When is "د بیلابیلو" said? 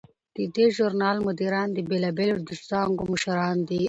1.73-2.39